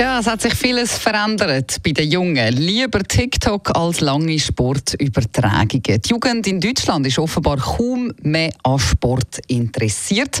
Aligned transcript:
ja, 0.00 0.18
es 0.18 0.26
hat 0.26 0.40
sich 0.40 0.54
vieles 0.54 0.96
verändert 0.96 1.76
bei 1.84 1.92
den 1.92 2.10
Jungen. 2.10 2.54
Lieber 2.54 3.02
TikTok 3.02 3.76
als 3.76 4.00
lange 4.00 4.38
Sportübertragungen. 4.38 6.00
Die 6.00 6.08
Jugend 6.08 6.46
in 6.46 6.58
Deutschland 6.58 7.06
ist 7.06 7.18
offenbar 7.18 7.58
kaum 7.58 8.10
mehr 8.22 8.50
an 8.62 8.78
Sport 8.78 9.40
interessiert. 9.48 10.38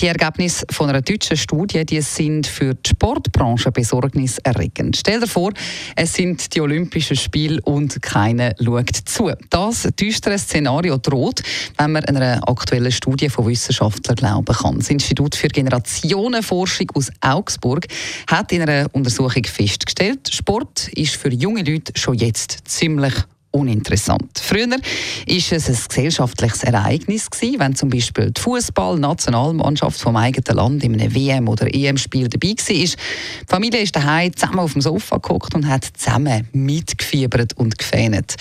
Die 0.00 0.06
Ergebnisse 0.06 0.64
von 0.70 0.88
einer 0.88 1.02
deutschen 1.02 1.36
Studie 1.36 1.84
die 1.84 2.00
sind 2.00 2.46
für 2.46 2.74
die 2.74 2.90
Sportbranche 2.90 3.70
besorgniserregend. 3.72 4.96
Stell 4.96 5.20
dir 5.20 5.26
vor, 5.26 5.52
es 5.96 6.14
sind 6.14 6.54
die 6.54 6.62
Olympischen 6.62 7.16
Spiele 7.16 7.60
und 7.64 8.00
keiner 8.00 8.54
schaut 8.58 8.96
zu. 9.04 9.30
Das 9.50 9.86
düstere 10.00 10.38
Szenario 10.38 10.96
droht, 10.96 11.42
wenn 11.76 11.92
man 11.92 12.06
einer 12.06 12.40
aktuellen 12.48 12.92
Studie 12.92 13.28
von 13.28 13.46
Wissenschaftlern 13.46 14.16
glauben 14.16 14.56
kann. 14.56 14.78
Das 14.78 14.88
Institut 14.88 15.34
für 15.34 15.48
Generationenforschung 15.48 16.90
aus 16.94 17.10
Augsburg 17.20 17.86
hat 18.28 18.50
in 18.50 18.62
einer 18.62 18.93
Untersuchung 18.94 19.44
festgestellt, 19.44 20.32
Sport 20.32 20.88
ist 20.94 21.16
für 21.16 21.32
junge 21.32 21.62
Leute 21.62 21.92
schon 21.96 22.14
jetzt 22.14 22.58
ziemlich 22.64 23.14
uninteressant. 23.50 24.40
Früher 24.40 24.68
war 24.68 24.78
es 25.26 25.52
ein 25.52 25.78
gesellschaftliches 25.88 26.64
Ereignis 26.64 27.30
gewesen, 27.30 27.60
wenn 27.60 27.74
zum 27.74 27.88
Beispiel 27.88 28.30
die 28.30 28.40
Fußball-Nationalmannschaft 28.40 30.00
vom 30.00 30.16
eigenen 30.16 30.56
Land 30.56 30.84
in 30.84 31.00
einem 31.00 31.14
WM- 31.14 31.48
oder 31.48 31.72
EM-Spiel 31.72 32.28
dabei 32.28 32.48
war. 32.48 32.74
Die 32.74 32.90
Familie 33.46 33.80
ist 33.80 33.94
daheim 33.94 34.34
zusammen 34.36 34.58
auf 34.60 34.72
dem 34.72 34.82
Sofa 34.82 35.16
geguckt 35.16 35.54
und 35.54 35.68
hat 35.68 35.84
zusammen 35.96 36.48
mitgefiebert 36.52 37.56
und 37.56 37.78
gefähnet. 37.78 38.36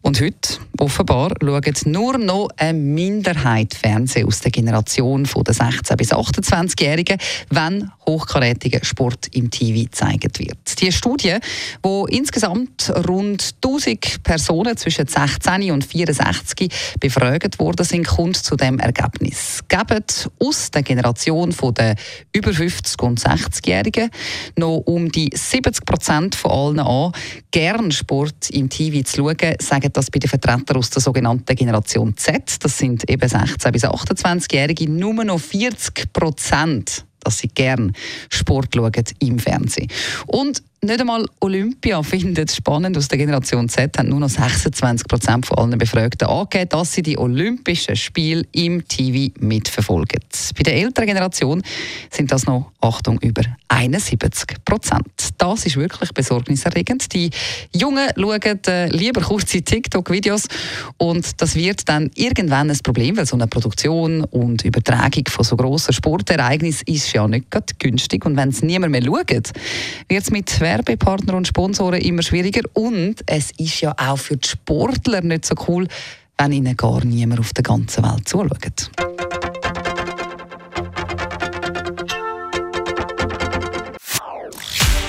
Und 0.00 0.20
heute, 0.20 0.60
offenbar, 0.78 1.34
schaut 1.42 1.86
nur 1.86 2.18
noch 2.18 2.48
eine 2.56 2.78
Minderheit 2.78 3.74
Fernsehen 3.74 4.26
aus 4.26 4.40
der 4.40 4.50
Generation 4.50 5.24
der 5.24 5.54
16- 5.54 5.96
bis 5.96 6.12
28-Jährigen, 6.12 7.18
wenn 7.50 7.90
hochkarätiger 8.08 8.84
Sport 8.84 9.28
im 9.32 9.50
TV 9.50 9.84
gezeigt 9.84 10.38
wird. 10.38 10.80
Die 10.80 10.90
Studie, 10.90 11.36
wo 11.82 12.06
insgesamt 12.06 12.90
rund 13.06 13.54
1000 13.62 14.22
Personen 14.22 14.76
zwischen 14.76 15.06
16 15.06 15.70
und 15.70 15.84
64 15.84 16.70
befragt 17.00 17.58
worden 17.58 17.84
sind, 17.84 18.06
kommt 18.06 18.36
zu 18.36 18.56
dem 18.56 18.78
Ergebnis. 18.78 19.60
Geben 19.68 20.04
aus 20.40 20.70
der 20.70 20.82
Generation 20.82 21.54
der 21.76 21.96
über 22.32 22.52
50 22.52 23.02
und 23.02 23.20
60-Jährigen 23.20 24.10
noch 24.56 24.78
um 24.86 25.12
die 25.12 25.30
70 25.32 25.84
Prozent 25.84 26.34
von 26.34 26.50
allen 26.50 26.80
an, 26.80 27.12
gern 27.50 27.90
Sport 27.90 28.50
im 28.50 28.68
TV 28.70 29.02
zu 29.02 29.16
schauen, 29.16 29.54
sagen 29.60 29.90
das 29.92 30.10
bei 30.10 30.18
den 30.18 30.30
Vertretern 30.30 30.76
aus 30.76 30.90
der 30.90 31.02
sogenannten 31.02 31.54
Generation 31.54 32.16
Z, 32.16 32.56
das 32.60 32.78
sind 32.78 33.08
eben 33.10 33.28
16- 33.28 33.70
bis 33.70 33.84
28-Jährige, 33.84 34.88
nur 34.90 35.24
noch 35.24 35.40
40 35.40 36.12
Prozent 36.12 37.04
dass 37.20 37.38
sie 37.38 37.48
gern 37.48 37.92
Sport 38.30 38.74
schauen 38.74 38.92
im 39.18 39.38
Fernsehen. 39.38 39.88
Und 40.26 40.62
nicht 40.80 41.00
einmal 41.00 41.26
Olympia 41.40 42.02
findet 42.02 42.52
spannend. 42.52 42.96
Aus 42.96 43.08
der 43.08 43.18
Generation 43.18 43.68
Z 43.68 43.98
haben 43.98 44.10
nur 44.10 44.20
noch 44.20 44.28
26 44.28 45.08
Prozent 45.08 45.46
von 45.46 45.58
allen 45.58 45.78
Befragten 45.78 46.28
angegeben, 46.28 46.68
dass 46.68 46.92
sie 46.92 47.02
die 47.02 47.18
Olympischen 47.18 47.96
Spiele 47.96 48.44
im 48.52 48.86
TV 48.86 49.34
mitverfolgen. 49.40 50.20
Bei 50.56 50.62
der 50.62 50.76
älteren 50.76 51.08
Generation 51.08 51.62
sind 52.10 52.30
das 52.30 52.46
noch, 52.46 52.70
Achtung, 52.80 53.18
über 53.20 53.42
71 53.68 54.64
Prozent. 54.64 55.08
Das 55.36 55.66
ist 55.66 55.76
wirklich 55.76 56.12
besorgniserregend. 56.12 57.12
Die 57.12 57.30
Jungen 57.74 58.08
schauen 58.16 58.60
äh, 58.68 58.88
lieber 58.88 59.20
kurze 59.20 59.62
TikTok-Videos 59.62 60.46
und 60.96 61.40
das 61.40 61.56
wird 61.56 61.88
dann 61.88 62.10
irgendwann 62.14 62.70
ein 62.70 62.78
Problem, 62.84 63.16
weil 63.16 63.26
so 63.26 63.34
eine 63.34 63.48
Produktion 63.48 64.22
und 64.24 64.64
Übertragung 64.64 65.24
von 65.28 65.44
so 65.44 65.56
grossen 65.56 65.92
Sportereignissen 65.92 66.86
ist 66.86 67.12
ja 67.12 67.26
nicht 67.26 67.46
günstig. 67.78 68.24
Und 68.24 68.36
wenn 68.36 68.50
es 68.50 68.62
niemand 68.62 68.92
mehr 68.92 69.02
schaut, 69.02 69.50
wird 70.08 70.22
es 70.22 70.30
mit 70.30 70.60
Werbepartner 70.68 71.34
und 71.34 71.48
Sponsoren 71.48 72.00
immer 72.00 72.22
schwieriger. 72.22 72.62
Und 72.74 73.16
es 73.26 73.52
ist 73.56 73.80
ja 73.80 73.94
auch 73.96 74.18
für 74.18 74.36
die 74.36 74.48
Sportler 74.48 75.22
nicht 75.22 75.46
so 75.46 75.54
cool, 75.66 75.88
wenn 76.36 76.52
ihnen 76.52 76.76
gar 76.76 77.04
niemand 77.04 77.40
auf 77.40 77.52
der 77.54 77.62
ganzen 77.62 78.04
Welt 78.04 78.28
zuschaut. 78.28 78.90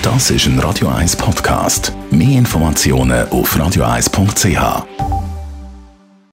Das 0.02 0.30
ist 0.30 0.46
ein 0.46 0.58
Radio 0.58 0.88
1 0.88 1.16
Podcast. 1.16 1.92
Mehr 2.10 2.38
Informationen 2.38 3.28
auf 3.28 3.54
radio1.ch. 3.54 5.09